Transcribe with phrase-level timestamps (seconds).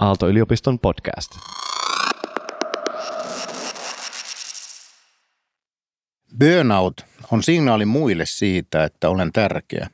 [0.00, 1.30] Aalto-yliopiston podcast.
[6.38, 6.94] Burnout
[7.32, 9.90] on signaali muille siitä, että olen tärkeä.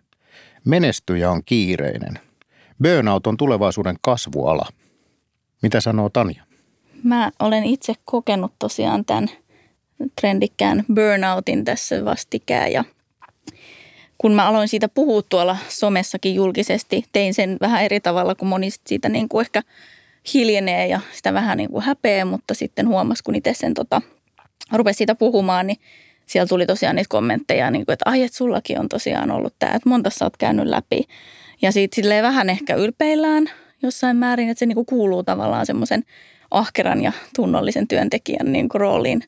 [0.64, 2.18] Menestyjä on kiireinen.
[2.82, 4.68] Burnout on tulevaisuuden kasvuala.
[5.62, 6.44] Mitä sanoo Tanja?
[7.04, 9.28] Mä olen itse kokenut tosiaan tämän
[10.20, 12.84] trendikkään burnoutin tässä vastikään ja
[14.20, 18.68] kun mä aloin siitä puhua tuolla somessakin julkisesti, tein sen vähän eri tavalla kuin moni
[18.86, 19.62] siitä niin kuin ehkä
[20.34, 24.02] hiljenee ja sitä vähän niin kuin häpeä, mutta sitten huomasi, kun itse sen tota,
[24.72, 25.76] rupesi siitä puhumaan, niin
[26.26, 29.74] siellä tuli tosiaan niitä kommentteja, niin kuin, että ai, että sullakin on tosiaan ollut tämä,
[29.74, 31.08] että monta sä oot käynyt läpi.
[31.62, 33.50] Ja siitä silleen vähän ehkä ylpeillään
[33.82, 36.04] jossain määrin, että se niin kuin kuuluu tavallaan semmoisen
[36.50, 39.22] ahkeran ja tunnollisen työntekijän niin kuin rooliin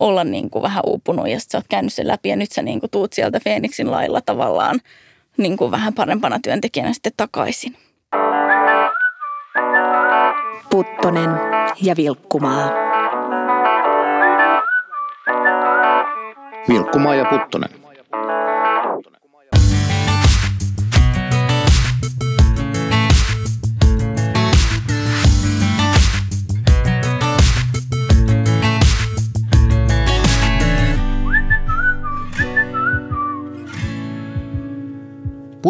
[0.00, 2.62] olla niin kuin vähän uupunut ja sitten sä oot käynyt sen läpi ja nyt sä
[2.62, 4.80] niin kuin tuut sieltä Feeniksin lailla tavallaan
[5.36, 7.76] niin kuin vähän parempana työntekijänä sitten takaisin.
[10.70, 11.30] Puttonen
[11.82, 12.70] ja Vilkkumaa.
[16.68, 17.87] Vilkkumaa ja Puttonen.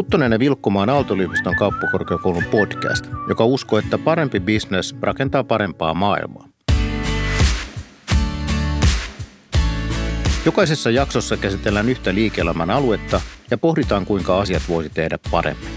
[0.08, 6.48] Puttonen ja Vilkkumaa on Aalto-yliopiston kauppakorkeakoulun podcast, joka uskoo, että parempi bisnes rakentaa parempaa maailmaa.
[10.44, 13.20] Jokaisessa jaksossa käsitellään yhtä liike-elämän aluetta
[13.50, 15.70] ja pohditaan, kuinka asiat voisi tehdä paremmin.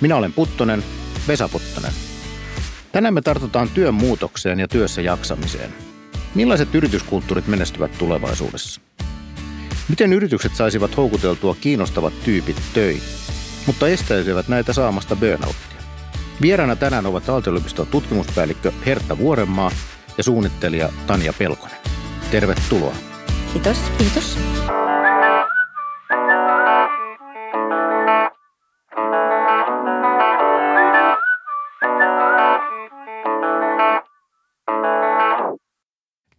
[0.00, 0.84] Minä olen Puttonen,
[1.28, 1.92] Vesa Puttonen.
[2.92, 5.70] Tänään me tartutaan työn muutokseen ja työssä jaksamiseen.
[6.34, 8.80] Millaiset yrityskulttuurit menestyvät tulevaisuudessa?
[9.88, 13.23] Miten yritykset saisivat houkuteltua kiinnostavat tyypit töihin?
[13.66, 15.78] Mutta estäisivät näitä saamasta burnouttia.
[16.42, 19.70] Vieraana tänään ovat Aalto-yliopiston tutkimuspäällikkö Hertta Vuorenmaa
[20.18, 21.76] ja suunnittelija Tanja Pelkonen.
[22.30, 22.96] Tervetuloa.
[23.52, 23.78] Kiitos.
[23.98, 24.38] Kiitos.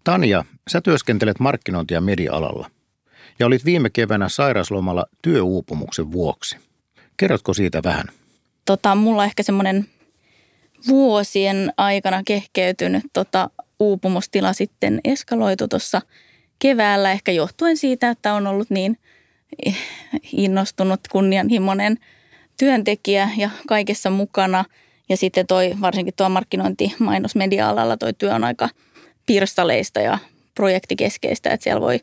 [0.04, 2.70] Tanja, sä työskentelet markkinointi- ja media-alalla
[3.40, 6.58] ja olit viime keväänä sairaslomalla työuupumuksen vuoksi.
[7.18, 8.06] Kerrotko siitä vähän?
[8.66, 9.86] Tota, mulla ehkä semmoinen
[10.88, 13.50] vuosien aikana kehkeytynyt tota,
[13.80, 16.02] uupumustila sitten eskaloitu tuossa
[16.60, 18.98] keväällä, ehkä johtuen siitä, että on ollut niin
[20.32, 21.98] innostunut, kunnianhimoinen
[22.60, 24.66] työntekijä ja kaikessa mukana.
[25.10, 28.70] Ja sitten toi, varsinkin tuo markkinointi mainosmedia-alalla toi työ on aika
[29.26, 30.18] pirstaleista ja
[30.56, 32.00] projektikeskeistä, että siellä voi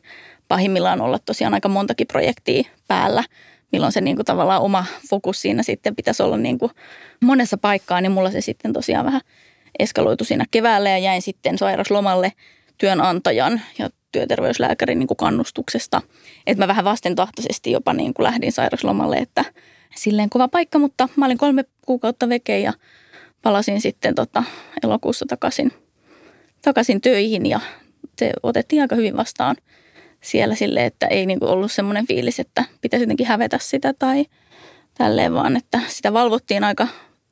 [0.47, 3.23] pahimmillaan olla tosiaan aika montakin projektia päällä–
[3.73, 6.71] milloin se niin kuin tavallaan oma fokus siinä sitten pitäisi olla niin kuin
[7.21, 9.21] monessa paikkaa, niin mulla se sitten tosiaan vähän
[9.79, 12.31] eskaloitu siinä keväällä ja jäin sitten sairaslomalle
[12.77, 16.01] työnantajan ja työterveyslääkärin niin kuin kannustuksesta.
[16.47, 19.45] Että mä vähän vastentahtoisesti jopa niin kuin lähdin sairaslomalle, että
[19.95, 22.73] silleen kova paikka, mutta mä olin kolme kuukautta veke ja
[23.41, 24.43] palasin sitten tota
[24.83, 25.71] elokuussa takaisin,
[26.61, 27.59] takaisin töihin ja
[28.19, 29.55] se otettiin aika hyvin vastaan–
[30.23, 34.25] siellä sille, että ei niin kuin ollut semmoinen fiilis, että pitäisi jotenkin hävetä sitä tai
[34.97, 36.87] tälleen, vaan että sitä valvottiin aika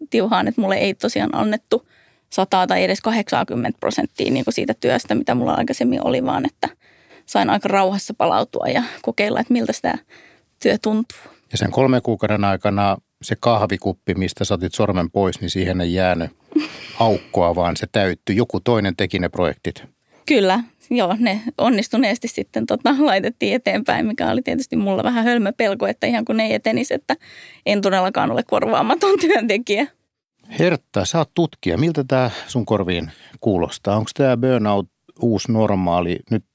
[0.09, 1.87] tiuhaan, että mulle ei tosiaan annettu
[2.29, 6.69] 100 tai edes 80 prosenttia niin kuin siitä työstä, mitä mulla aikaisemmin oli, vaan että
[7.25, 9.97] sain aika rauhassa palautua ja kokeilla, että miltä sitä
[10.63, 11.17] työ tuntuu.
[11.51, 16.31] Ja sen kolmen kuukauden aikana se kahvikuppi, mistä saatit sormen pois, niin siihen ei jäänyt
[16.99, 18.35] aukkoa, vaan se täyttyi.
[18.35, 19.83] Joku toinen teki ne projektit.
[20.31, 25.87] Kyllä, joo, ne onnistuneesti sitten tota, laitettiin eteenpäin, mikä oli tietysti mulla vähän hölmö pelko,
[25.87, 27.15] että ihan kun ne ei etenisi, että
[27.65, 29.87] en todellakaan ole korvaamaton työntekijä.
[30.59, 31.77] Hertta, sä oot tutkija.
[31.77, 33.11] Miltä tämä sun korviin
[33.41, 33.97] kuulostaa?
[33.97, 34.89] Onko tämä burnout
[35.21, 36.19] uusi normaali?
[36.29, 36.45] Nyt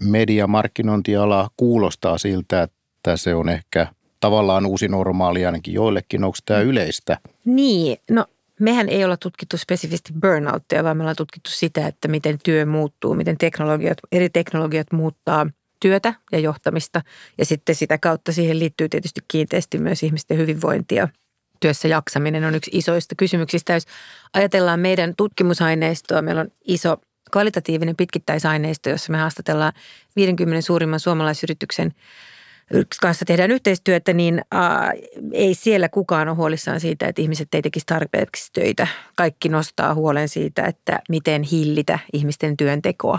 [0.00, 3.86] media, markkinointiala kuulostaa siltä, että se on ehkä
[4.20, 6.24] tavallaan uusi normaali ainakin joillekin.
[6.24, 7.18] Onko tämä yleistä?
[7.44, 8.26] Niin, no
[8.60, 13.14] mehän ei olla tutkittu spesifisti burnouttia, vaan me ollaan tutkittu sitä, että miten työ muuttuu,
[13.14, 15.46] miten teknologiat, eri teknologiat muuttaa
[15.80, 17.02] työtä ja johtamista.
[17.38, 21.08] Ja sitten sitä kautta siihen liittyy tietysti kiinteästi myös ihmisten hyvinvointia.
[21.60, 23.72] Työssä jaksaminen on yksi isoista kysymyksistä.
[23.72, 23.86] Jos
[24.34, 26.96] ajatellaan meidän tutkimusaineistoa, meillä on iso
[27.30, 29.72] kvalitatiivinen pitkittäisaineisto, jossa me haastatellaan
[30.16, 31.94] 50 suurimman suomalaisyrityksen
[33.00, 34.92] kanssa tehdään yhteistyötä, niin ää,
[35.32, 38.86] ei siellä kukaan ole huolissaan siitä, että ihmiset ei tekisi tarpeeksi töitä.
[39.16, 43.18] Kaikki nostaa huolen siitä, että miten hillitä ihmisten työntekoa.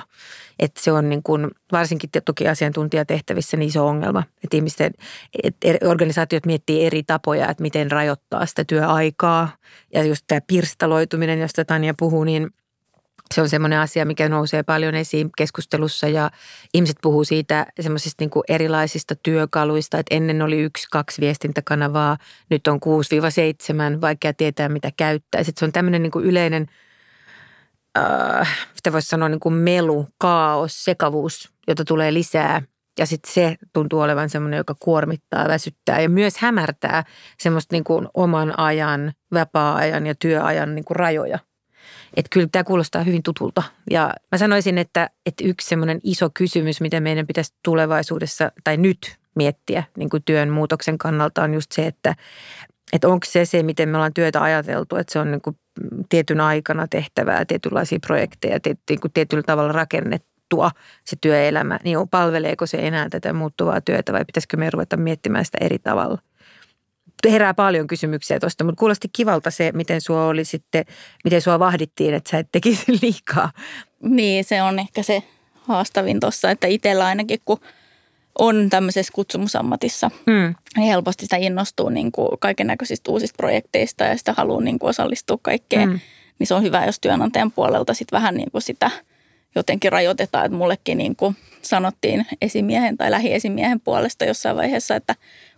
[0.60, 4.92] Että se on niin kuin, varsinkin toki asiantuntijatehtävissä niin iso ongelma, että ihmisten,
[5.44, 9.50] että organisaatiot miettii eri tapoja, että miten rajoittaa sitä työaikaa.
[9.94, 12.50] Ja just tämä pirstaloituminen, josta Tanja puhuu, niin–
[13.34, 16.32] se on semmoinen asia, mikä nousee paljon esiin keskustelussa ja
[16.74, 22.18] ihmiset puhuu siitä semmoisista niin erilaisista työkaluista, että ennen oli yksi, kaksi viestintäkanavaa,
[22.50, 22.80] nyt on
[23.98, 25.44] 6-7, vaikea tietää mitä käyttää.
[25.44, 26.68] Sitten se on tämmöinen niin yleinen,
[27.98, 32.62] äh, mitä voisi sanoa niin kuin melu, kaos, sekavuus, jota tulee lisää.
[33.00, 37.04] Ja sitten se tuntuu olevan semmoinen, joka kuormittaa, väsyttää ja myös hämärtää
[37.40, 41.40] semmoista niin kuin oman ajan, vapaa-ajan ja työajan niin kuin rajoja–
[42.16, 43.64] että kyllä tämä kuulostaa hyvin tutulta.
[43.92, 49.18] Ja mä sanoisin, että, että yksi semmoinen iso kysymys, mitä meidän pitäisi tulevaisuudessa tai nyt
[49.36, 52.16] miettiä niin kuin työn muutoksen kannalta on just se, että,
[52.94, 55.58] että onko se se, miten me ollaan työtä ajateltu, että se on niin kuin
[56.10, 58.60] tietyn aikana tehtävää, tietynlaisia projekteja,
[58.90, 60.72] niin kuin tietyllä tavalla rakennettua
[61.06, 65.58] se työelämä, niin palveleeko se enää tätä muuttuvaa työtä vai pitäisikö me ruveta miettimään sitä
[65.62, 66.18] eri tavalla?
[67.32, 70.86] Herää paljon kysymyksiä tuosta, mutta kuulosti kivalta se, miten sua oli sitten,
[71.24, 73.52] miten sua vahdittiin, että sä et tekisi liikaa.
[74.04, 75.24] Niin, se on ehkä se
[75.62, 77.60] haastavin tuossa, että itsellä ainakin kun
[78.40, 80.56] on tämmöisessä kutsumusammatissa, mm.
[80.76, 84.90] niin helposti sitä innostuu niin kuin kaiken näköisistä uusista projekteista ja sitä haluaa niin kuin
[84.90, 85.90] osallistua kaikkeen.
[85.90, 86.00] Mm.
[86.40, 88.92] Niin se on hyvä, jos työnantajan puolelta sitten vähän niin kuin sitä
[89.56, 95.16] jotenkin rajoitetaan, että mullekin niin kuin sanottiin esimiehen tai lähiesimiehen puolesta jossain vaiheessa, että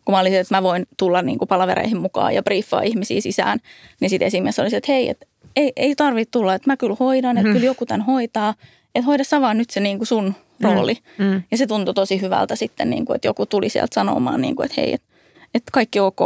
[0.08, 3.60] kun mä olisin, että mä voin tulla niin kuin palavereihin mukaan ja briefaa ihmisiä sisään,
[4.02, 5.26] niin sitten esimies oli se, että hei, että
[5.56, 7.54] ei, ei tarvitse tulla, että mä kyllä hoidan, että mm.
[7.54, 8.54] kyllä joku tämän hoitaa,
[8.96, 10.64] että hoida sä vaan nyt se niin kuin sun mm.
[10.64, 10.98] rooli.
[11.18, 11.26] Mm.
[11.26, 11.44] Mm.
[11.52, 14.66] Ja se tuntui tosi hyvältä sitten, niin kuin, että joku tuli sieltä sanomaan, niin kuin,
[14.66, 15.08] että hei, että,
[15.54, 16.20] että kaikki ok.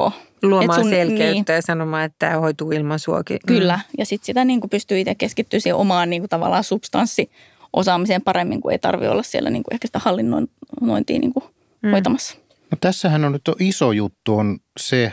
[0.44, 3.40] Luomaan sun, selkeyttä niin, ja sanomaan, että tämä hoituu ilman suokin.
[3.44, 3.48] Mm.
[3.48, 7.32] Kyllä, ja sitten sitä niin kuin pystyy itse keskittyä siihen omaan niin kuin tavallaan substanssi
[7.74, 11.44] osaamiseen paremmin, kuin ei tarvitse olla siellä niin kuin ehkä sitä hallinnointia niin kuin
[11.82, 11.92] mm.
[11.92, 12.41] hoitamassa.
[12.72, 15.12] No tässähän on nyt iso juttu on se,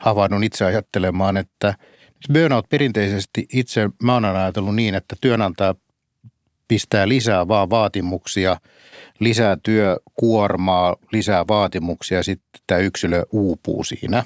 [0.00, 1.74] havainnut itse ajattelemaan, että
[2.32, 5.74] burnout perinteisesti itse, mä oon ajatellut niin, että työnantaja
[6.68, 8.56] pistää lisää vaan vaatimuksia,
[9.20, 14.24] lisää työkuormaa, lisää vaatimuksia ja sitten tämä yksilö uupuu siinä,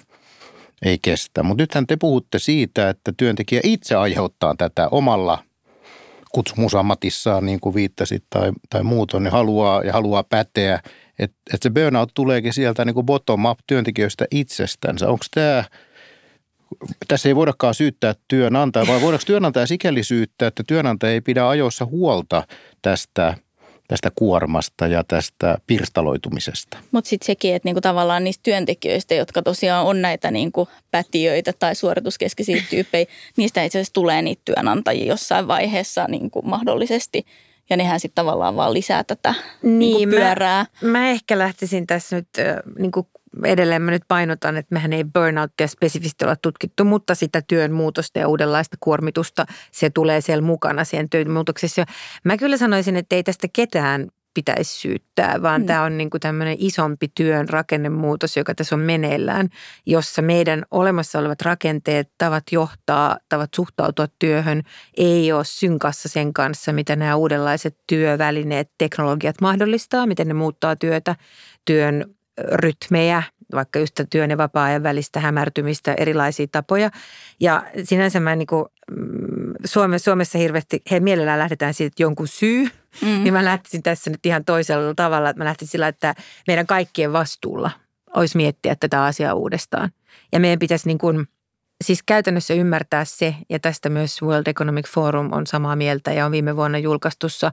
[0.83, 1.43] ei kestä.
[1.43, 5.45] Mutta nythän te puhutte siitä, että työntekijä itse aiheuttaa tätä omalla
[6.33, 10.81] kutsumusammatissaan, niin kuin viittasit tai, tai muuton, niin haluaa ja haluaa päteä–
[11.19, 15.09] että et se burnout tuleekin sieltä niin kuin bottom-up työntekijöistä itsestänsä.
[15.09, 15.65] Onko tämä,
[17.09, 21.85] tässä ei voidakaan syyttää työnantajaa, vai voidaanko työnantaja sikäli syyttää, että työnantaja ei pidä ajoissa
[21.85, 22.47] huolta
[22.83, 23.37] tästä
[23.89, 26.79] tästä kuormasta ja tästä pirstaloitumisesta.
[26.93, 31.75] Mutta sitten sekin, että niinku tavallaan niistä työntekijöistä, jotka tosiaan on näitä niinku pätiöitä tai
[31.75, 33.07] suorituskeskeisiä tyyppejä,
[33.37, 37.27] niistä itse asiassa tulee niitä työnantajia jossain vaiheessa niinku mahdollisesti–
[37.71, 40.67] ja nehän sitten tavallaan vaan lisää tätä niin, niin pyörää.
[40.83, 42.29] Mä, mä ehkä lähtisin tässä nyt
[42.79, 43.07] niin kuin
[43.45, 48.19] edelleen mä nyt painotan, että mehän ei burnouttia spesifisti olla tutkittu, mutta sitä työn muutosta
[48.19, 51.85] ja uudenlaista kuormitusta, se tulee siellä mukana siihen työn muutoksessa.
[52.25, 55.67] Mä kyllä sanoisin, että ei tästä ketään pitäisi syyttää, vaan mm.
[55.67, 59.49] tämä on niin kuin tämmöinen isompi työn rakennemuutos, joka tässä on meneillään,
[59.87, 64.63] jossa meidän olemassa olevat rakenteet, tavat johtaa, tavat suhtautua työhön,
[64.97, 71.17] ei ole synkassa sen kanssa, mitä nämä uudenlaiset työvälineet, teknologiat mahdollistaa, miten ne muuttaa työtä,
[71.65, 72.05] työn
[72.39, 73.23] rytmejä,
[73.55, 76.91] vaikka just työn ja vapaa-ajan välistä hämärtymistä, erilaisia tapoja.
[77.41, 78.65] Ja sinänsä mä niin kuin,
[79.63, 82.69] mm, Suomessa, hirveästi, he mielellään lähdetään siitä, että jonkun syy,
[83.03, 83.09] mm.
[83.09, 86.15] niin mä lähtisin tässä nyt ihan toisella tavalla, että mä lähtisin sillä, että
[86.47, 87.71] meidän kaikkien vastuulla
[88.17, 89.91] olisi miettiä tätä asiaa uudestaan.
[90.33, 91.29] Ja meidän pitäisi niin kuin,
[91.85, 96.33] siis käytännössä ymmärtää se, ja tästä myös World Economic Forum on samaa mieltä ja on
[96.33, 97.53] viime vuonna julkaistussa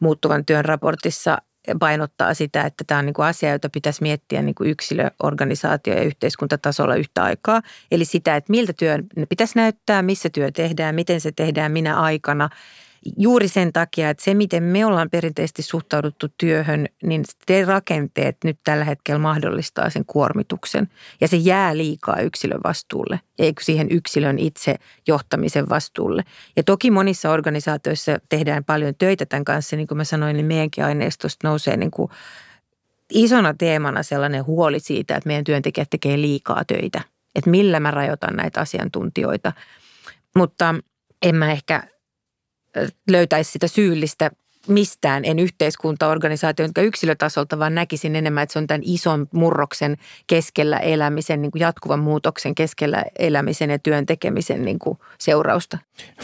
[0.00, 1.38] muuttuvan työn raportissa
[1.80, 5.94] painottaa sitä, että tämä on niin kuin asia, jota pitäisi miettiä niin kuin yksilö, organisaatio
[5.94, 7.62] ja yhteiskuntatasolla yhtä aikaa.
[7.90, 12.48] Eli sitä, että miltä työn pitäisi näyttää, missä työ tehdään, miten se tehdään, minä aikana–
[13.16, 18.58] juuri sen takia, että se miten me ollaan perinteisesti suhtauduttu työhön, niin te rakenteet nyt
[18.64, 20.88] tällä hetkellä mahdollistaa sen kuormituksen.
[21.20, 24.76] Ja se jää liikaa yksilön vastuulle, eikö siihen yksilön itse
[25.08, 26.22] johtamisen vastuulle.
[26.56, 30.84] Ja toki monissa organisaatioissa tehdään paljon töitä tämän kanssa, niin kuin mä sanoin, niin meidänkin
[30.84, 32.10] aineistosta nousee niin kuin
[33.10, 37.00] isona teemana sellainen huoli siitä, että meidän työntekijät tekee liikaa töitä.
[37.34, 39.52] Että millä mä rajoitan näitä asiantuntijoita.
[40.36, 40.74] Mutta
[41.22, 41.82] en mä ehkä
[43.10, 44.30] löytäisi sitä syyllistä
[44.68, 49.96] mistään, en yhteiskuntaorganisaatio, jotka yksilötasolta, vaan näkisin enemmän, että se on tämän ison murroksen
[50.26, 55.78] keskellä elämisen, niin kuin jatkuvan muutoksen keskellä elämisen ja työn tekemisen niin kuin seurausta.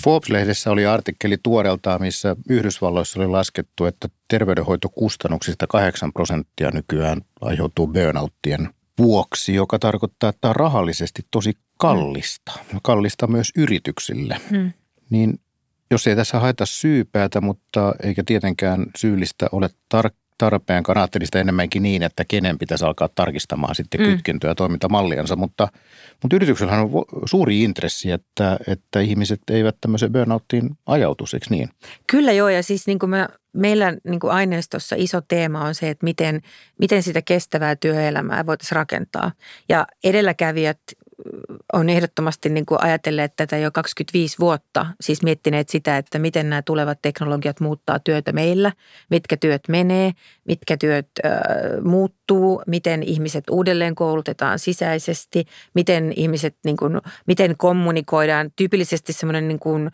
[0.04, 8.68] Forbes-lehdessä oli artikkeli tuoreeltaan, missä Yhdysvalloissa oli laskettu, että terveydenhoitokustannuksista 8 prosenttia nykyään aiheutuu burnouttien
[8.98, 12.52] vuoksi, joka tarkoittaa, että tämä on rahallisesti tosi kallista.
[12.82, 14.40] Kallista myös yrityksille.
[14.50, 14.72] Hmm.
[15.10, 15.40] Niin
[15.90, 22.02] jos ei tässä haeta syypäätä, mutta eikä tietenkään syyllistä ole tar- tarpeen, kannaattelista enemmänkin niin,
[22.02, 24.06] että kenen pitäisi alkaa tarkistamaan sitten mm.
[24.06, 25.68] kytkentöä ja toimintamalliansa, mutta,
[26.22, 26.90] mutta yrityksellä on
[27.24, 31.68] suuri intressi, että, että ihmiset eivät tämmöiseen burnouttiin ajautuisi, eikö niin?
[32.06, 35.90] Kyllä joo, ja siis niin kuin me, meillä niin kuin aineistossa iso teema on se,
[35.90, 36.40] että miten,
[36.78, 39.32] miten sitä kestävää työelämää voitaisiin rakentaa.
[39.68, 40.80] Ja edelläkävijät
[41.73, 46.62] on ehdottomasti niin kuin ajatelleet tätä jo 25 vuotta, siis miettineet sitä, että miten nämä
[46.62, 48.73] tulevat teknologiat muuttaa työtä meillä,
[49.11, 50.12] mitkä työt menee,
[50.44, 51.32] mitkä työt äh,
[51.85, 55.44] muuttuu, miten ihmiset uudelleen koulutetaan sisäisesti,
[55.75, 58.50] miten ihmiset, niin kuin, miten kommunikoidaan.
[58.56, 59.90] Tyypillisesti semmoinen niin kuin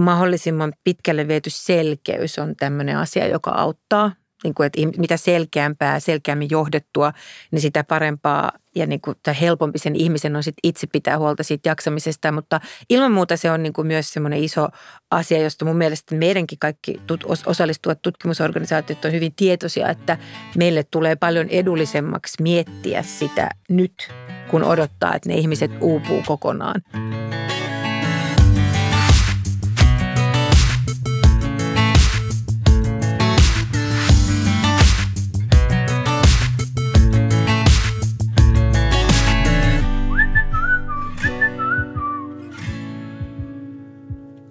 [0.00, 4.12] mahdollisimman pitkälle viety selkeys on tämmöinen asia, joka auttaa
[4.44, 7.12] niin kuin, että mitä selkeämpää, selkeämmin johdettua,
[7.50, 11.42] niin sitä parempaa ja niin kuin, tai helpompi sen ihmisen on sit itse pitää huolta
[11.42, 12.32] siitä jaksamisesta.
[12.32, 14.68] Mutta ilman muuta se on niin kuin myös semmoinen iso
[15.10, 20.18] asia, josta mun mielestä meidänkin kaikki tut, osallistuvat tutkimusorganisaatiot on hyvin tietoisia, että
[20.56, 24.12] meille tulee paljon edullisemmaksi miettiä sitä nyt,
[24.50, 26.82] kun odottaa, että ne ihmiset uupuu kokonaan.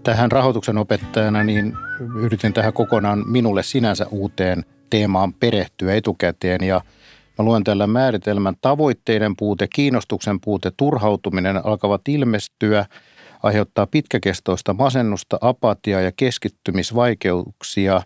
[0.03, 1.73] Tähän rahoituksen opettajana, niin
[2.15, 6.81] yritin tähän kokonaan minulle sinänsä uuteen teemaan perehtyä etukäteen ja
[7.37, 12.85] Mä luen tällä määritelmän tavoitteiden puute, kiinnostuksen puute, turhautuminen alkavat ilmestyä,
[13.43, 18.01] aiheuttaa pitkäkestoista masennusta, apatiaa ja keskittymisvaikeuksia.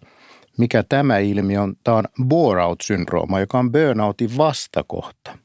[0.57, 1.75] Mikä tämä ilmiö on?
[1.83, 5.37] Tämä on bore-out-syndrooma, joka on burnoutin vastakohta.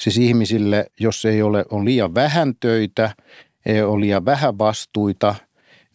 [0.00, 3.14] Siis ihmisille, jos ei ole, on liian vähän töitä,
[3.66, 5.34] ei ole liian vähän vastuita–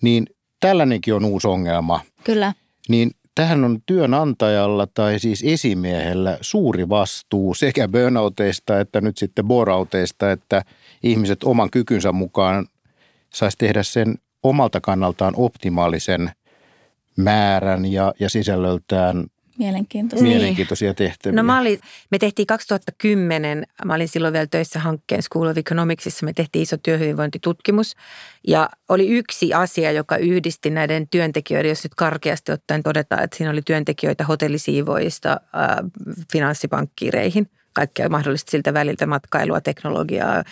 [0.01, 0.25] niin
[0.59, 1.99] tällainenkin on uusi ongelma.
[2.23, 2.53] Kyllä.
[2.89, 10.31] Niin tähän on työnantajalla tai siis esimiehellä suuri vastuu sekä burnouteista että nyt sitten borauteista,
[10.31, 10.61] että
[11.03, 12.67] ihmiset oman kykynsä mukaan
[13.33, 16.31] saisi tehdä sen omalta kannaltaan optimaalisen
[17.17, 19.25] määrän ja, ja sisällöltään
[19.57, 20.27] Mielenkiintoisia.
[20.27, 21.35] Mielenkiintoisia tehtäviä.
[21.35, 21.79] No mä olin,
[22.11, 26.77] me tehtiin 2010, mä olin silloin vielä töissä hankkeen School of Economicsissa, me tehtiin iso
[26.77, 27.95] työhyvinvointitutkimus
[28.47, 33.51] ja oli yksi asia, joka yhdisti näiden työntekijöiden, jos nyt karkeasti ottaen todetaan, että siinä
[33.51, 35.91] oli työntekijöitä hotellisiivoista äh,
[36.31, 40.43] finanssipankkiireihin, kaikkea mahdollista siltä väliltä, matkailua, teknologiaa,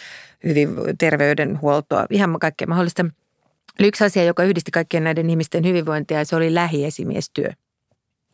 [0.44, 3.06] hyvin terveydenhuoltoa, ihan kaikkea mahdollista.
[3.80, 7.50] Yksi asia, joka yhdisti kaikkien näiden ihmisten hyvinvointia, se oli lähiesimiestyö.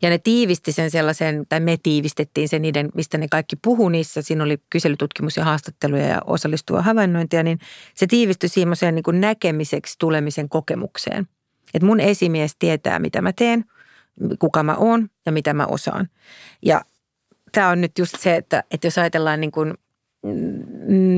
[0.01, 4.21] Ja ne tiivisti sen sellaisen, tai me tiivistettiin sen niiden, mistä ne kaikki puhu niissä.
[4.21, 7.59] Siinä oli kyselytutkimus ja haastatteluja ja osallistuva havainnointia, niin
[7.95, 11.27] se tiivistyi semmoiseen niin näkemiseksi tulemisen kokemukseen.
[11.73, 13.65] Että mun esimies tietää, mitä mä teen,
[14.39, 16.09] kuka mä oon ja mitä mä osaan.
[16.61, 16.81] Ja
[17.51, 19.73] tämä on nyt just se, että, että jos ajatellaan niin kuin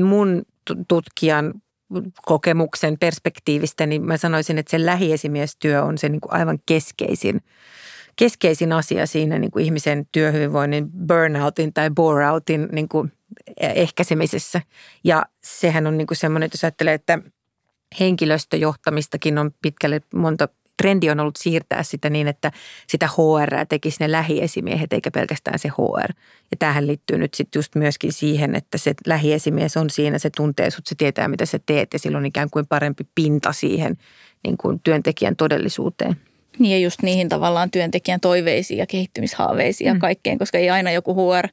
[0.04, 0.42] mun
[0.88, 1.54] tutkijan
[2.22, 7.40] kokemuksen perspektiivistä, niin mä sanoisin, että se lähiesimiestyö on se niin kuin aivan keskeisin–
[8.16, 13.12] keskeisin asia siinä niin kuin ihmisen työhyvinvoinnin burnoutin tai boreoutin niin kuin
[13.60, 14.60] ehkäisemisessä.
[15.04, 17.18] Ja sehän on niin kuin semmoinen, että jos ajattelee, että
[18.00, 22.52] henkilöstöjohtamistakin on pitkälle monta trendi on ollut siirtää sitä niin, että
[22.88, 26.12] sitä HR tekisi ne lähiesimiehet eikä pelkästään se HR.
[26.50, 30.70] Ja tähän liittyy nyt sitten just myöskin siihen, että se lähiesimies on siinä, se tuntee
[30.70, 33.96] sut, se tietää mitä sä teet ja silloin ikään kuin parempi pinta siihen
[34.44, 36.16] niin kuin työntekijän todellisuuteen.
[36.58, 39.96] Niin ja just niihin tavallaan työntekijän toiveisiin ja kehittymishaaveisiin mm.
[39.96, 41.48] ja kaikkeen, koska ei aina joku HR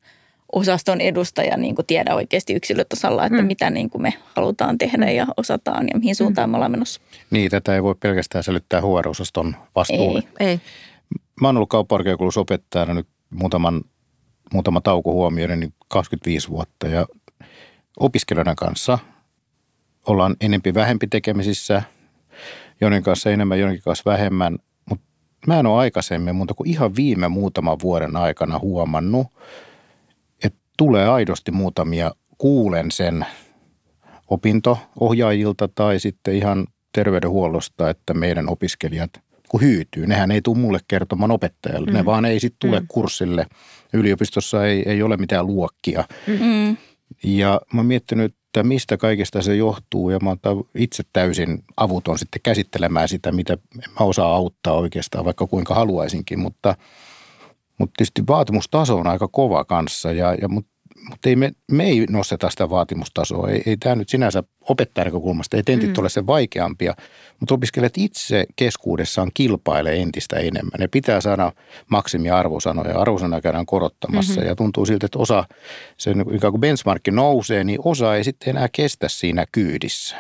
[0.51, 3.47] osaston edustaja niin kuin tiedä oikeasti yksilötasolla, että mm.
[3.47, 5.11] mitä niin kuin me halutaan tehdä mm.
[5.11, 6.51] ja osataan ja mihin suuntaan mm.
[6.51, 7.01] me ollaan menossa.
[7.31, 10.23] Niin, tätä ei voi pelkästään sälyttää HR-osaston vastuulle.
[10.39, 10.47] Ei.
[10.47, 10.61] ei.
[11.41, 13.81] Mä oon ollut kauppakorkeakoulussa opettajana nyt muutaman,
[14.53, 17.05] muutama tauko huomioiden niin 25 vuotta ja
[17.99, 18.99] opiskelijoiden kanssa
[20.07, 21.81] ollaan enempi vähempi tekemisissä,
[22.81, 24.57] joiden kanssa enemmän, joiden kanssa vähemmän–
[25.47, 29.27] mä en ole aikaisemmin, mutta kuin ihan viime muutaman vuoden aikana huomannut,
[30.43, 33.25] että tulee aidosti muutamia, kuulen sen
[34.27, 39.11] opinto-ohjaajilta tai sitten ihan terveydenhuollosta, että meidän opiskelijat
[39.49, 40.07] kun hyytyy.
[40.07, 41.97] Nehän ei tule mulle kertomaan opettajalle, mm.
[41.97, 42.85] ne vaan ei sitten tule mm.
[42.87, 43.45] kurssille.
[43.93, 46.03] Yliopistossa ei, ei ole mitään luokkia.
[46.27, 46.77] Mm.
[47.23, 50.09] Ja mä oon miettinyt, että mistä kaikesta se johtuu.
[50.09, 55.47] Ja mä oon itse täysin avuton sitten käsittelemään sitä, mitä mä osaan auttaa oikeastaan, vaikka
[55.47, 56.75] kuinka haluaisinkin, mutta,
[57.77, 60.11] mutta tietysti vaatimustaso on aika kova kanssa.
[60.11, 60.71] Ja, ja mutta
[61.09, 63.49] mutta ei me, me ei nosteta sitä vaatimustasoa.
[63.49, 66.01] Ei, ei tämä nyt sinänsä opettajan näkökulmasta, ei tentit mm.
[66.01, 66.93] ole se vaikeampia,
[67.39, 70.79] mutta opiskelijat itse keskuudessaan kilpailee entistä enemmän.
[70.79, 71.51] Ne pitää saada
[71.87, 74.47] maksimiarvosanoja, arvosanoja käydään korottamassa mm-hmm.
[74.47, 75.43] ja tuntuu siltä, että osa,
[75.97, 80.15] se ikään kuin benchmarkki nousee, niin osa ei sitten enää kestä siinä kyydissä.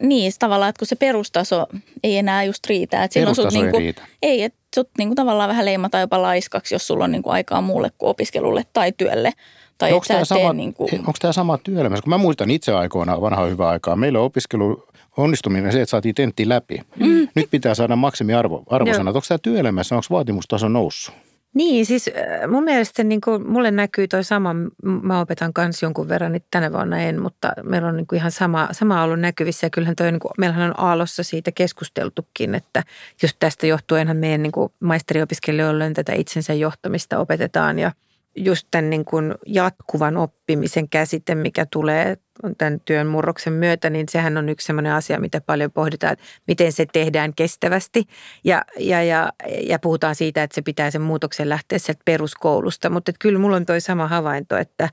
[0.00, 1.66] Niin, tavallaan, että kun se perustaso
[2.02, 3.04] ei enää just riitä.
[3.04, 4.02] Että silloin sut ei niinku, riitä.
[4.22, 7.90] Ei, että sut niinku tavallaan vähän leimataan jopa laiskaksi, jos sulla on niinku aikaa muulle
[7.98, 9.32] kuin opiskelulle tai työlle.
[9.78, 10.88] Tai onko tämä, sama, niin kuin...
[10.98, 12.02] onko tämä sama työelämässä?
[12.02, 13.96] Kun mä muistan itse aikoina vanhaa hyvää aikaa.
[13.96, 14.84] Meillä on opiskelu
[15.16, 16.80] onnistuminen se, että saatiin tentti läpi.
[16.96, 17.28] Mm.
[17.34, 19.16] Nyt pitää saada maksimiarvo, arvosanat.
[19.16, 21.14] Onko tämä työelämässä, onko vaatimustaso noussut?
[21.54, 24.54] Niin, siis äh, mun mielestä niin kuin, mulle näkyy toi sama,
[25.02, 28.30] mä opetan kanssa jonkun verran, niin tänä vuonna en, mutta meillä on niin kuin ihan
[28.30, 32.82] sama, sama ollut näkyvissä ja kyllähän toi, niin kuin, meillähän on Aallossa siitä keskusteltukin, että
[33.22, 37.92] just tästä johtuenhan meidän niin kuin maisteriopiskelijoille tätä itsensä johtamista opetetaan ja–
[38.36, 42.16] just tämän niin kuin jatkuvan oppimisen käsite, mikä tulee
[42.58, 46.72] tämän työn murroksen myötä, niin sehän on yksi sellainen asia, mitä paljon pohditaan, että miten
[46.72, 48.04] se tehdään kestävästi.
[48.44, 52.90] Ja, ja, ja, ja puhutaan siitä, että se pitää sen muutoksen lähteä sieltä peruskoulusta.
[52.90, 54.88] Mutta että kyllä mulla on toi sama havainto, että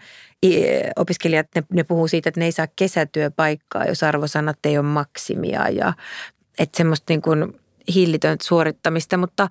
[0.95, 5.69] opiskelijat, ne, ne puhuu siitä, että ne ei saa kesätyöpaikkaa, jos arvosanat ei ole maksimia
[5.69, 5.93] ja
[6.59, 7.61] että semmoista niin kuin
[7.95, 9.47] hillitöntä suorittamista, mutta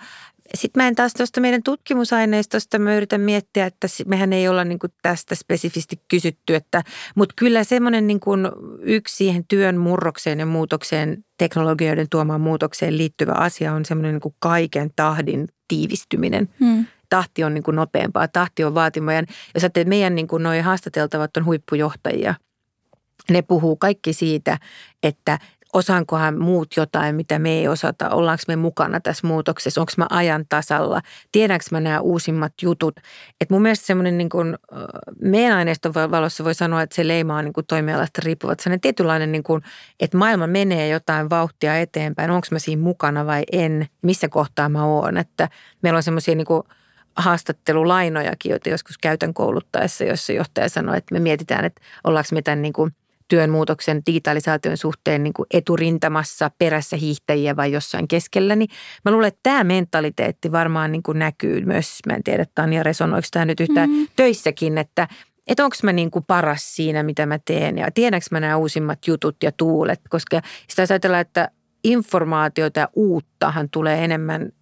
[0.54, 4.78] sitten mä en taas tuosta meidän tutkimusaineistosta, mä yritän miettiä, että mehän ei olla niin
[5.02, 6.82] tästä spesifisti kysytty, että,
[7.14, 8.48] mutta kyllä semmoinen niin kuin
[8.82, 14.34] yksi siihen työn murrokseen ja muutokseen, teknologioiden tuomaan muutokseen liittyvä asia on semmoinen niin kuin
[14.38, 16.48] kaiken tahdin tiivistyminen.
[16.60, 19.14] Hmm tahti on niin kuin nopeampaa, tahti on vaatimaa.
[19.14, 19.22] Ja
[19.54, 22.34] jos ajattelee, että meidän niin kuin noi haastateltavat on huippujohtajia,
[23.30, 24.58] ne puhuu kaikki siitä,
[25.02, 25.38] että
[25.72, 30.44] osaankohan muut jotain, mitä me ei osata, ollaanko me mukana tässä muutoksessa, onko mä ajan
[30.48, 31.00] tasalla,
[31.32, 32.96] tiedänkö mä nämä uusimmat jutut.
[33.40, 34.58] Et mun mielestä semmoinen niin kuin,
[35.22, 38.60] meidän aineiston valossa voi sanoa, että se leima on niin kuin toimialasta riippuvat.
[38.60, 39.62] Sellainen tietynlainen, niin kuin,
[40.00, 44.84] että maailma menee jotain vauhtia eteenpäin, onko mä siinä mukana vai en, missä kohtaa mä
[44.84, 45.16] oon.
[45.16, 45.48] Että
[45.82, 46.62] meillä on semmoisia niin kuin,
[47.16, 52.62] haastattelulainojakin, joita joskus käytän kouluttaessa, jossa johtaja sanoi, että me mietitään, että ollaanko me tämän
[52.62, 52.94] niin kuin
[53.30, 58.68] työn muutoksen digitalisaation suhteen niin kuin eturintamassa perässä hiihtäjiä vai jossain keskellä, niin
[59.04, 63.28] mä luulen, että tämä mentaliteetti varmaan niin kuin näkyy myös, mä en tiedä Tanja resonoiko
[63.30, 64.06] tämä nyt yhtään mm-hmm.
[64.16, 65.08] töissäkin, että
[65.46, 67.78] että onko mä niin kuin paras siinä, mitä mä teen?
[67.78, 71.50] Ja tiedänkö mä nämä uusimmat jutut ja tuulet, koska sitä ajatellaan, että
[71.84, 74.52] informaatiota ja uuttahan tulee enemmän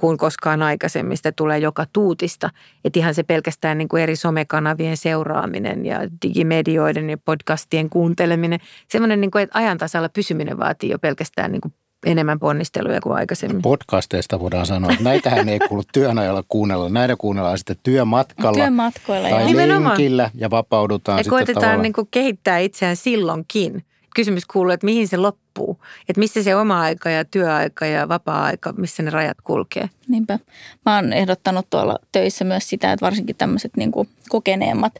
[0.00, 1.16] kuin koskaan aikaisemmin.
[1.16, 2.50] Sitä tulee joka tuutista.
[2.84, 8.60] Että ihan se pelkästään niin kuin eri somekanavien seuraaminen ja digimedioiden ja podcastien kuunteleminen.
[8.88, 11.74] Semmoinen, niin kuin, että ajan tasalla pysyminen vaatii jo pelkästään niin kuin
[12.06, 13.62] enemmän ponnisteluja kuin aikaisemmin.
[13.62, 16.88] Podcasteista voidaan sanoa, että näitähän ei kuulu työnajalla kuunnella.
[16.88, 21.82] Näitä kuunnellaan sitten työmatkalla Työmatkoilla, tai lenkillä ja vapaudutaan ja sitten koitetaan tavallaan.
[21.82, 23.84] niin kuin kehittää itseään silloinkin
[24.14, 25.78] kysymys kuuluu, että mihin se loppuu.
[26.08, 29.90] Että missä se oma aika ja työaika ja vapaa-aika, missä ne rajat kulkee.
[30.08, 30.38] Niinpä.
[30.86, 33.92] Mä oon ehdottanut tuolla töissä myös sitä, että varsinkin tämmöiset niin
[34.28, 34.94] kokeneemmat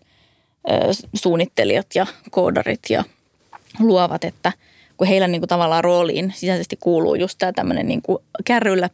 [1.14, 3.04] suunnittelijat ja koodarit ja
[3.80, 4.52] luovat, että
[4.96, 8.18] kun heillä niin kuin tavallaan rooliin sisäisesti kuuluu just tämä tämmöinen niin kuin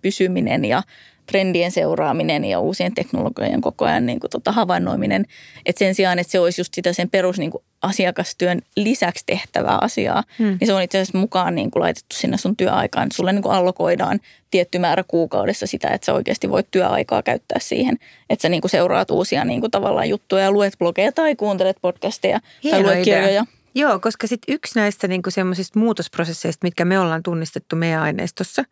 [0.03, 0.83] pysyminen ja
[1.26, 5.26] trendien seuraaminen ja uusien teknologioiden koko ajan niin kuin tota havainnoiminen.
[5.66, 9.78] Että sen sijaan, että se olisi just sitä sen perus niin kuin asiakastyön lisäksi tehtävää
[9.80, 10.56] asiaa, hmm.
[10.60, 13.08] niin se on itse asiassa mukaan niin kuin laitettu sinne sun työaikaan.
[13.12, 17.98] Sulle niin kuin allokoidaan tietty määrä kuukaudessa sitä, että sä oikeasti voit työaikaa käyttää siihen,
[18.30, 22.40] että sä niin kuin seuraat uusia niin kuin tavallaan juttuja, luet blogeja tai kuuntelet podcasteja
[22.64, 23.20] Hieno tai luet idea.
[23.20, 23.44] kirjoja.
[23.74, 28.62] Joo, koska sitten yksi näistä niinku semmoisista muutosprosesseista, mitkä me ollaan tunnistettu meidän aineistossa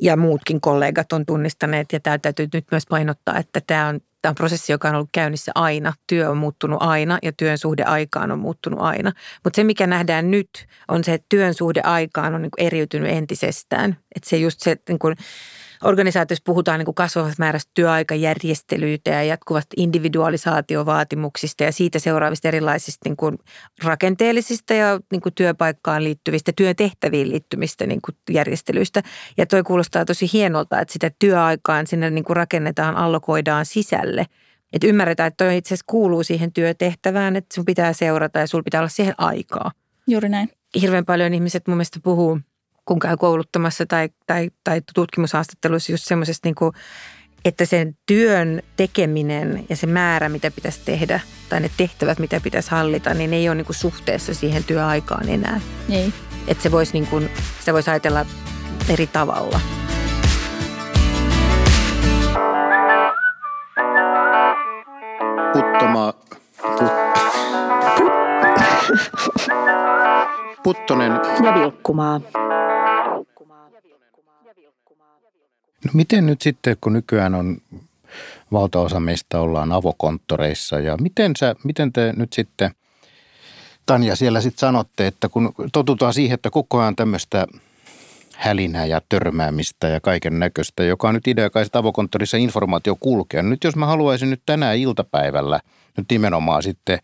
[0.00, 4.30] ja muutkin kollegat on tunnistaneet ja tämä täytyy nyt myös painottaa, että tämä on, tämä
[4.30, 5.92] on prosessi, joka on ollut käynnissä aina.
[6.06, 9.12] Työ on muuttunut aina ja työn suhde aikaan on muuttunut aina.
[9.44, 13.96] Mutta se, mikä nähdään nyt, on se, että työn suhde aikaan on niinku eriytynyt entisestään.
[14.16, 15.16] Että se just se, niin kuin,
[15.84, 23.16] organisaatiossa puhutaan niin kuin kasvavasta määrästä työaikajärjestelyitä ja jatkuvasta individualisaatiovaatimuksista ja siitä seuraavista erilaisista niin
[23.16, 23.38] kuin
[23.84, 29.02] rakenteellisista ja niin kuin työpaikkaan liittyvistä, työtehtäviin liittymistä niin kuin järjestelyistä.
[29.36, 34.26] Ja toi kuulostaa tosi hienolta, että sitä työaikaan sinne niin kuin rakennetaan, allokoidaan sisälle.
[34.72, 38.62] Että ymmärretään, että toi itse asiassa kuuluu siihen työtehtävään, että sun pitää seurata ja sulla
[38.62, 39.72] pitää olla siihen aikaa.
[40.06, 40.48] Juuri näin.
[40.80, 42.38] Hirveän paljon ihmiset mun mielestä puhuu–
[42.84, 46.72] kun käy kouluttamassa tai, tai, tai tutkimushaastatteluissa just semmoisesta niin kuin,
[47.44, 52.70] että sen työn tekeminen ja se määrä, mitä pitäisi tehdä, tai ne tehtävät, mitä pitäisi
[52.70, 55.60] hallita, niin ne ei ole niin kuin suhteessa siihen työaikaan enää.
[55.90, 56.12] Ei.
[56.48, 58.26] Että se voisi niin kuin, sitä voisi ajatella
[58.88, 59.60] eri tavalla.
[65.52, 66.12] Puttoma,
[66.78, 66.92] put,
[70.64, 71.12] Puttonen.
[71.44, 72.20] Ja vilkkumaa.
[75.84, 77.56] No miten nyt sitten, kun nykyään on
[78.52, 82.70] valtaosa meistä ollaan avokonttoreissa ja miten, sä, miten te nyt sitten,
[83.86, 87.46] Tanja, siellä sitten sanotte, että kun totutaan siihen, että koko ajan tämmöistä
[88.34, 93.42] hälinää ja törmäämistä ja kaiken näköistä, joka on nyt idea, kai avokonttorissa informaatio kulkee.
[93.42, 95.60] Nyt jos mä haluaisin nyt tänään iltapäivällä
[95.96, 96.98] nyt nimenomaan sitten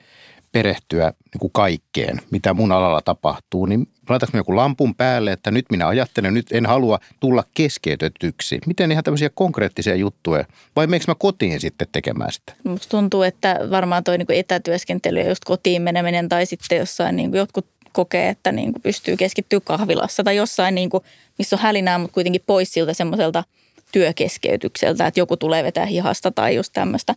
[0.53, 5.67] perehtyä niin kuin kaikkeen, mitä mun alalla tapahtuu, niin laitanko joku lampun päälle, että nyt
[5.71, 8.59] minä ajattelen, nyt en halua tulla keskeytetyksi.
[8.67, 10.45] Miten ihan tämmöisiä konkreettisia juttuja,
[10.77, 12.53] vai meneekö mä kotiin sitten tekemään sitä?
[12.65, 17.31] Musta tuntuu, että varmaan toi niin etätyöskentely ja just kotiin meneminen tai sitten jossain niin
[17.31, 21.05] kuin jotkut kokee, että niin kuin pystyy keskittyä kahvilassa tai jossain, niin kuin,
[21.39, 23.45] missä on hälinää, mutta kuitenkin pois siltä semmoiselta
[23.93, 27.15] työkeskeytykseltä, että joku tulee vetää hihasta tai just tämmöistä.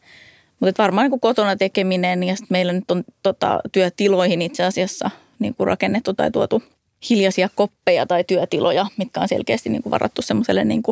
[0.65, 5.56] Mutta varmaan niin kotona tekeminen ja sitten meillä nyt on tota, työtiloihin itse asiassa niin
[5.56, 6.63] kuin rakennettu tai tuotu
[7.10, 10.84] hiljaisia koppeja tai työtiloja, mitkä on selkeästi niin kuin varattu semmoiselle niin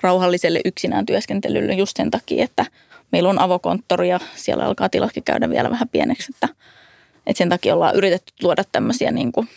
[0.00, 2.66] rauhalliselle yksinään työskentelylle just sen takia, että
[3.12, 6.48] meillä on avokonttori ja siellä alkaa tilatkin käydä vielä vähän pieneksi, että,
[7.26, 9.48] että sen takia ollaan yritetty luoda tämmöisiä niin kuin,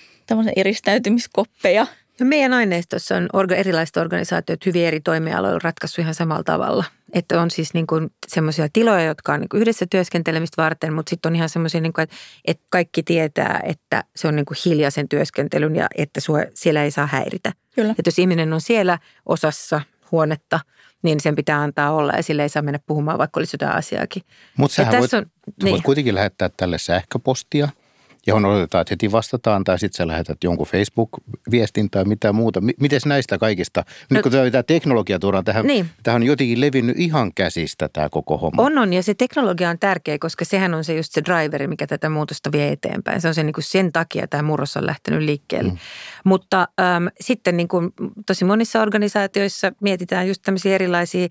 [0.55, 1.87] eristäytymiskoppeja–
[2.19, 6.83] No meidän aineistossa on orga, erilaiset organisaatiot hyvin eri toimialoilla ratkaissut ihan samalla tavalla.
[7.13, 11.09] Että on siis niin kuin semmoisia tiloja, jotka on niin kuin yhdessä työskentelemistä varten, mutta
[11.09, 14.57] sitten on ihan semmoisia, niin kuin, että, että kaikki tietää, että se on niin kuin
[14.65, 17.51] hiljaisen työskentelyn ja että sua, siellä ei saa häiritä.
[17.75, 17.91] Kyllä.
[17.91, 20.59] Että jos ihminen on siellä osassa huonetta,
[21.03, 24.23] niin sen pitää antaa olla ja sille ei saa mennä puhumaan, vaikka olisi jotain asiaakin.
[24.57, 25.25] Mutta sä voit, on,
[25.63, 25.71] niin.
[25.71, 27.69] voit kuitenkin lähettää tälle sähköpostia–
[28.27, 32.61] johon odotetaan, että heti vastataan, tai sitten sä lähetät jonkun Facebook-viestin tai mitä muuta.
[32.79, 35.89] Miten näistä kaikista, no, nyt kun tämä teknologia tuodaan tähän, niin.
[36.03, 38.61] tähän on jotenkin levinnyt ihan käsistä tämä koko homma.
[38.61, 41.87] On, on, ja se teknologia on tärkeä, koska sehän on se just se driveri, mikä
[41.87, 43.21] tätä muutosta vie eteenpäin.
[43.21, 45.71] Se on se niin kuin sen takia tämä murros on lähtenyt liikkeelle.
[45.71, 45.77] Mm.
[46.25, 47.89] Mutta äm, sitten niin kuin
[48.25, 51.27] tosi monissa organisaatioissa mietitään just tämmöisiä erilaisia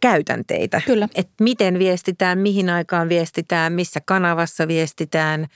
[0.00, 0.82] käytänteitä.
[0.86, 1.08] Kyllä.
[1.14, 5.46] Että miten viestitään, mihin aikaan viestitään, missä kanavassa viestitään–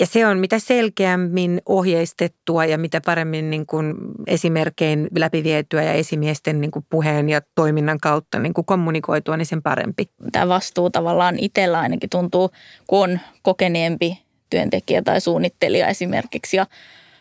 [0.00, 3.94] ja se on mitä selkeämmin ohjeistettua ja mitä paremmin niin kuin
[4.26, 9.62] esimerkkein läpivietyä ja esimiesten niin kuin puheen ja toiminnan kautta niin kuin kommunikoitua, niin sen
[9.62, 10.10] parempi.
[10.32, 12.50] Tämä vastuu tavallaan itsellä ainakin tuntuu,
[12.86, 16.66] kun on kokeneempi työntekijä tai suunnittelija esimerkiksi ja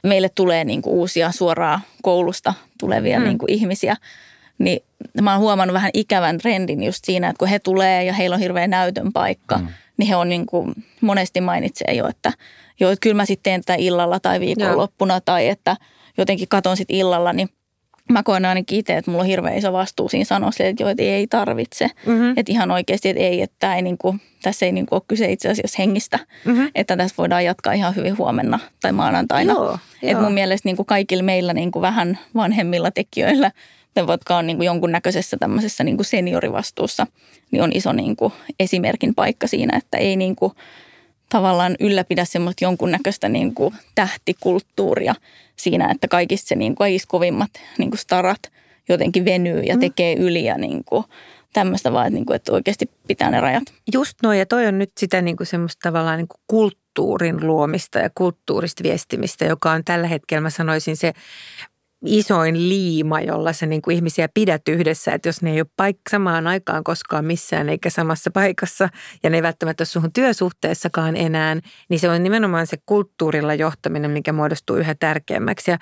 [0.04, 3.28] meille tulee niin kuin uusia suoraa koulusta tulevia hmm.
[3.28, 3.96] niin kuin ihmisiä,
[4.58, 4.80] niin
[5.22, 8.40] mä oon huomannut vähän ikävän trendin just siinä, että kun he tulee ja heillä on
[8.40, 9.68] hirveä näytön paikka, hmm.
[9.98, 12.34] niin he on niin kuin monesti mainitsee jo, että–
[12.80, 15.22] joo, että kyllä mä sitten teen tätä illalla tai viikonloppuna joo.
[15.26, 15.78] tai että
[16.18, 17.50] jotenkin katon sitten illalla, niin
[18.12, 20.90] mä koen ainakin itse, että mulla on hirveän iso vastuu siinä sanoa sille, että joo,
[20.90, 21.90] että ei tarvitse.
[22.06, 22.34] Mm-hmm.
[22.38, 25.76] Että ihan oikeasti, että ei, että ei niinku, tässä ei niinku ole kyse itse asiassa
[25.80, 26.72] hengistä, mm-hmm.
[26.76, 29.54] että tässä voidaan jatkaa ihan hyvin huomenna tai maanantaina.
[29.54, 33.52] Joo, että mun mielestä niinku kaikilla meillä niinku vähän vanhemmilla tekijöillä,
[34.08, 37.08] jotka on niinku jonkunnäköisessä tämmöisessä niinku seniorivastuussa,
[37.52, 40.54] niin on iso niinku esimerkin paikka siinä, että ei niinku–
[41.30, 45.16] tavallaan ylläpidä semmoista jonkunnäköistä niin kuin tähtikulttuuria
[45.56, 48.52] siinä, että kaikista se niin kuin kovimmat niin kuin starat
[48.90, 49.80] jotenkin venyy ja mm.
[49.80, 51.04] tekee yli ja niin kuin
[51.54, 53.64] tämmöistä vaan, että, niin kuin, että oikeasti pitää ne rajat.
[53.94, 58.00] Just noin ja toi on nyt sitä niin kuin semmoista tavallaan niin kuin kulttuurin luomista
[58.00, 61.14] ja kulttuurista viestimistä, joka on tällä hetkellä mä sanoisin se
[62.06, 66.10] isoin liima, jolla sä niin kuin ihmisiä pidät yhdessä, että jos ne ei ole paik-
[66.10, 68.90] samaan aikaan koskaan missään eikä samassa paikassa
[69.24, 71.58] ja ne ei välttämättä ole suhun työsuhteessakaan enää,
[71.90, 75.72] niin se on nimenomaan se kulttuurilla johtaminen, mikä muodostuu yhä tärkeämmäksi.
[75.72, 75.78] Ja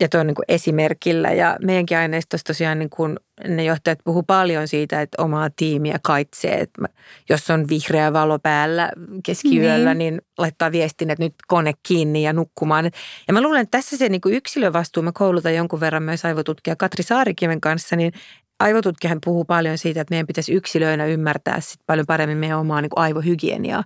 [0.00, 1.30] ja tuo on niin esimerkillä.
[1.30, 3.16] Ja meidänkin aineistossa tosiaan niin kuin
[3.48, 6.60] ne johtajat puhuu paljon siitä, että omaa tiimiä kaitsee.
[6.60, 6.82] Että
[7.28, 8.90] jos on vihreä valo päällä
[9.24, 10.14] keskiyöllä, niin.
[10.14, 12.90] niin laittaa viestin, että nyt kone kiinni ja nukkumaan.
[13.28, 16.76] Ja mä luulen, että tässä se niin kuin yksilövastuu, mä koulutan jonkun verran myös aivotutkija
[16.76, 18.12] Katri Saarikiven kanssa, niin
[18.60, 22.90] aivotutkijahan puhuu paljon siitä, että meidän pitäisi yksilöinä ymmärtää sit paljon paremmin meidän omaa niin
[22.96, 23.84] aivohygieniaa.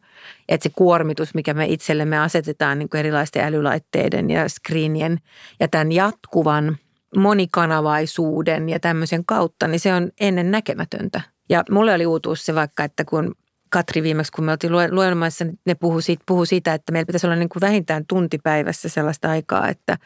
[0.48, 5.18] Että se kuormitus, mikä me itsellemme asetetaan niin erilaisten älylaitteiden ja screenien
[5.60, 6.76] ja tämän jatkuvan
[7.16, 11.20] monikanavaisuuden ja tämmöisen kautta, niin se on ennen näkemätöntä.
[11.48, 13.34] Ja mulle oli uutuus se vaikka, että kun
[13.68, 17.26] Katri viimeksi, kun me oltiin luennomaissa, niin ne puhuu siitä, puhuu siitä, että meillä pitäisi
[17.26, 19.98] olla niin kuin vähintään tunti päivässä sellaista aikaa, että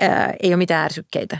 [0.00, 1.38] ää, ei ole mitään ärsykkeitä.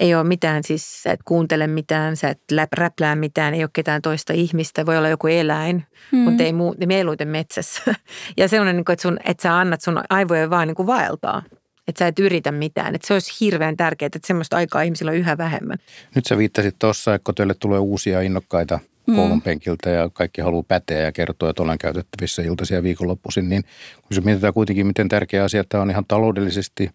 [0.00, 2.40] Ei ole mitään, siis sä et kuuntele mitään, sä et
[2.72, 6.18] räplää mitään, ei ole ketään toista ihmistä, voi olla joku eläin, mm.
[6.18, 7.82] mutta ei muu, mieluiten metsässä.
[8.36, 11.42] Ja sellainen, niin kuin, että, sun, että sä annat sun aivojen vaan niin kuin vaeltaa
[11.88, 12.94] että sä et yritä mitään.
[12.94, 15.78] Että se olisi hirveän tärkeää, että semmoista aikaa ihmisillä on yhä vähemmän.
[16.14, 19.16] Nyt sä viittasit tuossa, että kun teille tulee uusia innokkaita mm.
[19.16, 23.62] koulun penkiltä ja kaikki haluaa päteä ja kertoa, että olen käytettävissä iltaisia viikonloppuisin, niin
[24.02, 26.90] kun se mietitään kuitenkin, miten tärkeä asia tämä on ihan taloudellisesti–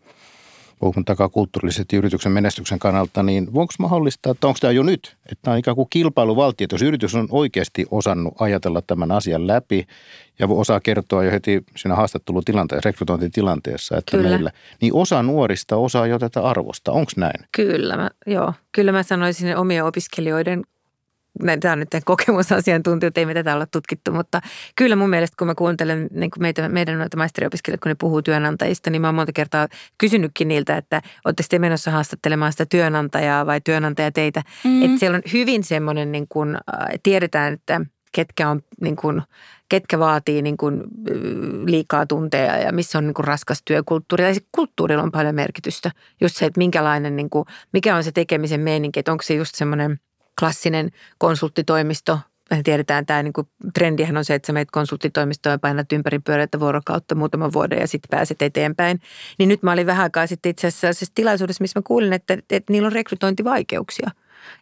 [0.80, 5.54] puhumattakaan kulttuurillisesti yrityksen menestyksen kannalta, niin voinko mahdollista, että onko tämä jo nyt, että tämä
[5.54, 9.88] on ikään kuin kilpailuvaltio, että jos yritys on oikeasti osannut ajatella tämän asian läpi
[10.40, 14.30] ja osaa kertoa jo heti siinä haastattelutilanteessa, rekrytointitilanteessa, että Kyllä.
[14.30, 16.92] meillä, niin osa nuorista osaa jo tätä arvosta.
[16.92, 17.46] Onko näin?
[17.52, 18.54] Kyllä, mä, joo.
[18.72, 20.64] Kyllä mä sanoisin omien opiskelijoiden
[21.60, 24.42] tämä on nyt kokemusasiantuntijoita, ei me tätä olla tutkittu, mutta
[24.76, 28.22] kyllä mun mielestä, kun mä kuuntelen niin kuin meitä, meidän noita maisteriopiskelijoita, kun ne puhuu
[28.22, 33.46] työnantajista, niin mä oon monta kertaa kysynytkin niiltä, että ootte te menossa haastattelemaan sitä työnantajaa
[33.46, 34.44] vai työnantaja teitä.
[34.64, 34.84] Mm.
[34.84, 39.22] Että siellä on hyvin semmoinen, niin kuin, äh, tiedetään, että ketkä on niin kuin,
[39.70, 40.84] ketkä vaatii niin kuin
[41.66, 44.24] liikaa tunteja ja missä on niin kuin raskas työkulttuuri.
[44.24, 45.92] Tai kulttuurilla on paljon merkitystä.
[46.22, 49.56] Just se, että minkälainen, niin kuin, mikä on se tekemisen meininki, että onko se just
[49.56, 50.00] semmoinen–
[50.40, 52.20] klassinen konsulttitoimisto.
[52.52, 56.20] Me tiedetään tämä niin kuin, trendihän on se, että sä meet konsulttitoimistoon ja painat ympäri
[56.20, 59.00] pyöreitä vuorokautta muutaman vuoden ja sitten pääset eteenpäin.
[59.40, 62.74] Niin nyt mä olin vähän aikaa sitten itse asiassa tilaisuudessa, missä mä kuulin, että, että
[62.74, 64.12] niillä on rekrytointivaikeuksia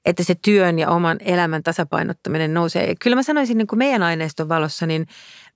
[0.05, 2.95] että se työn ja oman elämän tasapainottaminen nousee.
[3.03, 5.07] Kyllä mä sanoisin niin kuin meidän aineiston valossa, niin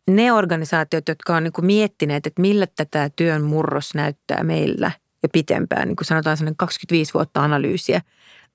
[0.07, 4.91] ne organisaatiot, jotka on niin kuin miettineet, että millä tätä työn murros näyttää meillä
[5.23, 8.01] jo pitempään, niin kuin sanotaan 25 vuotta analyysiä,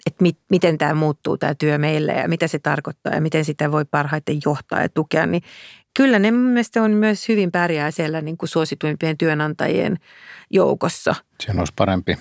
[0.06, 3.72] että mit, miten tämä muuttuu tämä työ meille ja mitä se tarkoittaa ja miten sitä
[3.72, 5.42] voi parhaiten johtaa ja tukea, niin
[5.96, 9.96] kyllä ne mielestäni on myös hyvin pärjää siellä niin kuin suosituimpien työnantajien
[10.50, 11.14] joukossa.
[11.40, 12.18] Se olisi parempi.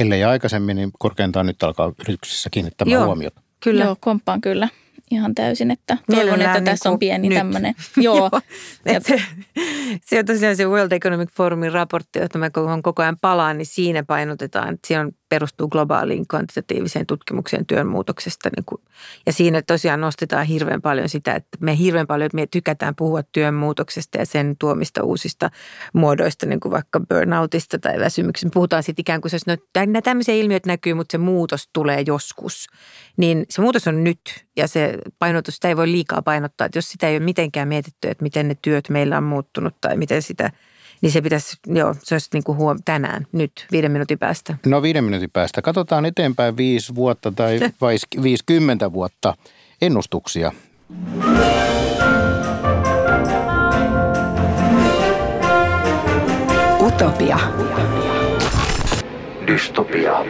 [0.00, 3.40] Ellei aikaisemmin, niin korkeintaan nyt alkaa yrityksissä kiinnittämään Joo, huomiota.
[3.60, 3.84] Kyllä.
[3.84, 4.68] Joo, komppaan kyllä
[5.10, 7.74] ihan täysin, että toivon, että tässä on niin pieni tämmöinen.
[7.96, 8.30] Joo.
[9.00, 9.22] se,
[10.04, 12.50] se on tosiaan se World Economic Forumin raportti, jota mä
[12.82, 18.50] koko ajan palaan, niin siinä painotetaan, että siinä on perustuu globaaliin kvantitatiiviseen tutkimukseen työn muutoksesta.
[18.56, 18.80] Niin kuin,
[19.26, 23.54] ja siinä tosiaan nostetaan hirveän paljon sitä, että me hirveän paljon me tykätään puhua työn
[23.54, 25.50] muutoksesta ja sen tuomista uusista
[25.92, 28.50] muodoista, niin kuin vaikka burnoutista tai väsymyksen.
[28.54, 32.66] Puhutaan sitten ikään kuin, että no, tämmöisiä ilmiöitä näkyy, mutta se muutos tulee joskus.
[33.16, 36.88] Niin se muutos on nyt ja se painotus, sitä ei voi liikaa painottaa, että jos
[36.88, 40.50] sitä ei ole mitenkään mietitty, että miten ne työt meillä on muuttunut tai miten sitä–
[41.00, 44.56] niin se pitäisi, joo, se olisi niin kuin huom- tänään, nyt, viiden minuutin päästä.
[44.66, 45.62] No viiden minuutin päästä.
[45.62, 47.60] Katsotaan eteenpäin viisi vuotta tai
[48.22, 49.34] viisikymmentä vuotta
[49.82, 50.52] ennustuksia.
[56.80, 57.38] Utopia.
[59.46, 60.24] Dystopia.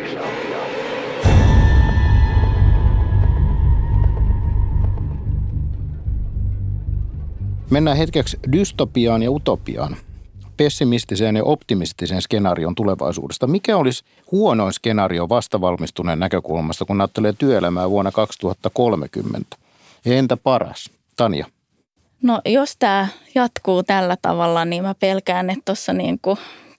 [7.70, 9.96] Mennään hetkeksi dystopiaan ja utopiaan
[10.58, 13.46] pessimistiseen ja optimistiseen skenaarion tulevaisuudesta.
[13.46, 19.56] Mikä olisi huonoin skenaario vastavalmistuneen näkökulmasta, kun ajattelee työelämää vuonna 2030?
[20.04, 20.90] Ja entä paras?
[21.16, 21.46] Tanja.
[22.22, 26.20] No jos tämä jatkuu tällä tavalla, niin mä pelkään, että tuossa niin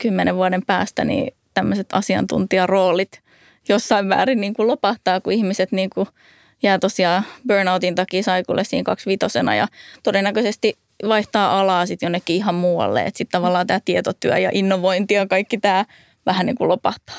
[0.02, 3.22] kymmenen vuoden päästä niin tämmöiset asiantuntijaroolit
[3.70, 6.08] jossain määrin niin kuin lopahtaa, kun ihmiset niin kuin
[6.63, 9.67] jää tosiaan burnoutin takia saikulle siinä kaksivitosena ja
[10.04, 13.06] todennäköisesti vaihtaa alaa sitten jonnekin ihan muualle.
[13.06, 15.86] Että sitten tavallaan tämä tietotyö ja innovointi ja kaikki tämä
[16.26, 17.15] vähän niin kuin lopahtaa.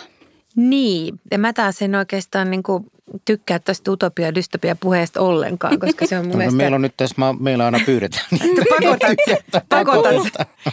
[0.57, 2.85] Niin, ja mä taas en oikeastaan niin kuin
[3.25, 6.57] tykkää tästä utopia- ja dystopia puheesta ollenkaan, koska se on mun no, mielestä...
[6.57, 8.25] Meillä on nyt tässä, meillä aina pyydetään.
[8.71, 9.17] pakotan,
[9.69, 10.15] pakotan.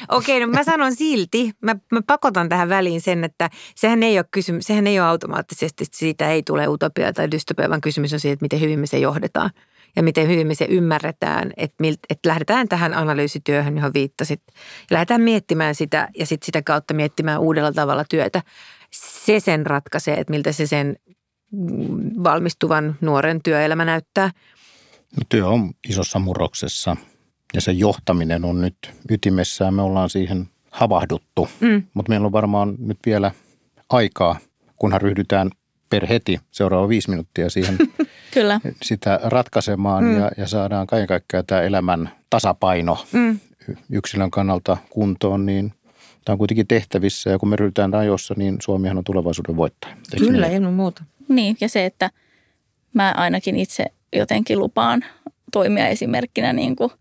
[0.09, 4.25] Okei, no mä sanon silti, mä, mä pakotan tähän väliin sen, että sehän ei ole,
[4.31, 8.33] kysymys, sehän ei ole automaattisesti, siitä ei tule utopia tai dystopia, vaan kysymys on siitä,
[8.33, 9.49] että miten hyvin me se johdetaan
[9.95, 14.41] ja miten hyvin me se ymmärretään, että, milt, että lähdetään tähän analyysityöhön, johon viittasit.
[14.47, 14.53] Ja
[14.91, 18.41] lähdetään miettimään sitä ja sitten sitä kautta miettimään uudella tavalla työtä.
[18.91, 20.95] Se sen ratkaisee, että miltä se sen
[22.23, 24.31] valmistuvan nuoren työelämä näyttää.
[25.17, 26.95] No, työ on isossa murroksessa
[27.53, 28.77] ja se johtaminen on nyt
[29.11, 29.73] ytimessään.
[29.73, 31.83] Me ollaan siihen havahduttu, mm.
[31.93, 33.31] mutta meillä on varmaan nyt vielä
[33.89, 34.39] aikaa,
[34.75, 35.49] kunhan ryhdytään
[35.89, 37.77] per heti seuraava viisi minuuttia siihen
[38.33, 38.59] Kyllä.
[38.81, 40.19] sitä ratkaisemaan mm.
[40.19, 43.39] ja, ja saadaan kaiken kaikkiaan tämä elämän tasapaino mm.
[43.91, 45.73] yksilön kannalta kuntoon, niin
[46.27, 49.97] tämä on kuitenkin tehtävissä ja kun me ryhdytään ajoissa, niin Suomihan on tulevaisuuden voittaja.
[50.13, 51.03] Eikö Kyllä, ilman muuta.
[51.27, 52.11] Niin, ja se, että
[52.93, 53.85] mä ainakin itse
[54.15, 55.05] jotenkin lupaan
[55.51, 56.91] toimia esimerkkinä niin kuin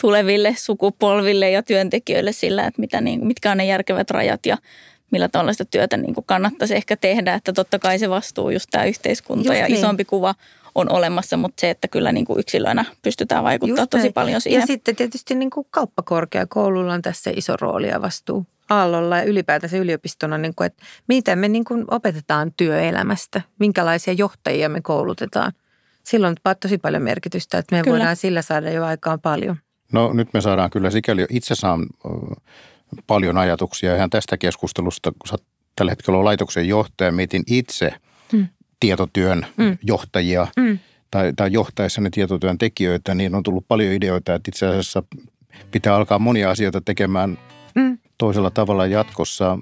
[0.00, 4.56] tuleville sukupolville ja työntekijöille sillä, että mitä, niin, mitkä on ne järkevät rajat ja
[5.10, 7.34] millä tavalla sitä työtä niin kuin kannattaisi ehkä tehdä.
[7.34, 9.78] Että totta kai se vastuu, just tämä yhteiskunta just ja niin.
[9.78, 10.34] isompi kuva
[10.74, 14.12] on olemassa, mutta se, että kyllä niin kuin yksilöinä pystytään vaikuttamaan tosi näin.
[14.12, 14.60] paljon siihen.
[14.60, 19.76] Ja sitten tietysti niin kuin kauppakorkeakoululla on tässä iso rooli ja vastuu Aallolla ja ylipäätänsä
[19.76, 25.52] yliopistona, niin kuin, että miten me niin kuin opetetaan työelämästä, minkälaisia johtajia me koulutetaan.
[26.04, 27.98] Silloin on tosi paljon merkitystä, että me kyllä.
[27.98, 29.56] voidaan sillä saada jo aikaan paljon.
[29.92, 31.86] No nyt me saadaan kyllä sikäli, itse saan
[33.06, 35.36] paljon ajatuksia ihan tästä keskustelusta, kun sä
[35.76, 37.94] tällä hetkellä on laitoksen johtaja, mietin itse
[38.32, 38.46] hmm.
[38.80, 39.78] tietotyön hmm.
[39.82, 40.78] johtajia hmm.
[41.10, 45.02] tai, tai johtaessani tietotyön tekijöitä, niin on tullut paljon ideoita, että itse asiassa
[45.70, 47.38] pitää alkaa monia asioita tekemään.
[48.20, 49.58] Toisella tavalla jatkossa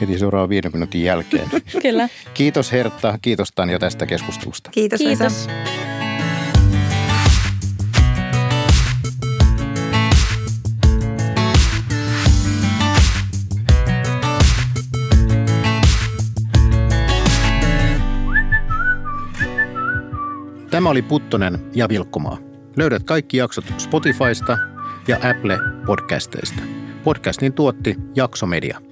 [0.00, 1.48] heti seuraavan viiden minuutin jälkeen.
[1.82, 2.08] Kyllä.
[2.34, 4.70] Kiitos Hertta, kiitos Tanja tästä keskustelusta.
[4.70, 4.98] Kiitos.
[4.98, 5.48] Kiitos.
[20.70, 22.38] Tämä oli Puttonen ja Vilkkumaa.
[22.76, 24.58] Löydät kaikki jaksot Spotifysta
[25.08, 26.77] ja Apple podcasteista.
[27.04, 28.87] Podcastin tuotti Jaksomedia.